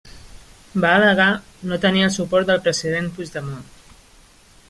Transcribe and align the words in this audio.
Va 0.85 0.93
al·legar 0.93 1.27
no 1.71 1.79
tenir 1.83 2.01
el 2.07 2.15
suport 2.17 2.51
del 2.51 2.63
president 2.69 3.13
Puigdemont. 3.19 3.71